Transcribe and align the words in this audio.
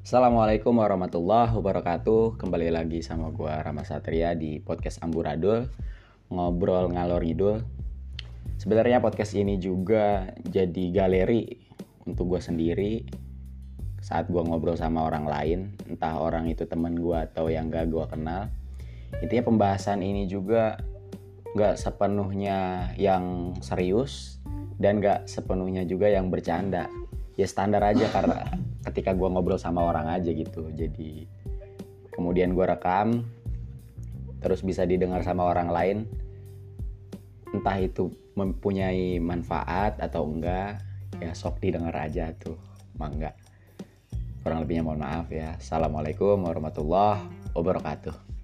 Assalamualaikum 0.00 0.80
warahmatullahi 0.80 1.52
wabarakatuh. 1.52 2.40
Kembali 2.40 2.72
lagi 2.72 3.04
sama 3.04 3.28
gue 3.36 3.52
Rama 3.52 3.84
Satria 3.84 4.32
di 4.32 4.56
podcast 4.56 4.96
Amburadul 5.04 5.68
Ngobrol 6.32 6.88
ngalor 6.96 7.20
ngidul. 7.20 7.60
Sebenarnya 8.56 9.04
podcast 9.04 9.36
ini 9.36 9.60
juga 9.60 10.32
jadi 10.40 10.88
galeri 10.88 11.52
untuk 12.08 12.32
gue 12.32 12.40
sendiri 12.40 13.04
Saat 14.00 14.32
gue 14.32 14.40
ngobrol 14.40 14.80
sama 14.80 15.04
orang 15.04 15.28
lain 15.28 15.76
Entah 15.84 16.16
orang 16.16 16.48
itu 16.48 16.64
temen 16.64 16.96
gue 16.96 17.20
atau 17.20 17.52
yang 17.52 17.68
gak 17.68 17.92
gue 17.92 18.04
kenal. 18.08 18.48
Intinya 19.20 19.52
pembahasan 19.52 20.00
ini 20.00 20.24
juga 20.24 20.80
gak 21.52 21.76
sepenuhnya 21.76 22.88
yang 22.96 23.52
serius 23.60 24.40
Dan 24.80 25.04
gak 25.04 25.28
sepenuhnya 25.28 25.84
juga 25.84 26.08
yang 26.08 26.32
bercanda. 26.32 26.88
Ya 27.36 27.44
standar 27.44 27.84
aja 27.84 28.08
karena 28.08 28.48
ketika 28.88 29.12
gue 29.12 29.28
ngobrol 29.28 29.60
sama 29.60 29.84
orang 29.84 30.08
aja 30.08 30.30
gitu. 30.32 30.70
Jadi 30.72 31.26
kemudian 32.14 32.56
gue 32.56 32.64
rekam 32.64 33.24
terus 34.40 34.64
bisa 34.64 34.88
didengar 34.88 35.20
sama 35.20 35.44
orang 35.44 35.68
lain 35.68 35.98
entah 37.52 37.76
itu 37.76 38.08
mempunyai 38.38 39.20
manfaat 39.20 40.00
atau 40.00 40.24
enggak 40.24 40.80
ya 41.20 41.34
sok 41.36 41.60
didengar 41.60 41.92
aja 41.92 42.32
tuh 42.40 42.56
mangga. 42.96 43.36
Kurang 44.40 44.64
lebihnya 44.64 44.86
mohon 44.86 45.04
maaf 45.04 45.28
ya. 45.28 45.60
Assalamualaikum 45.60 46.40
warahmatullahi 46.40 47.28
wabarakatuh 47.52 48.39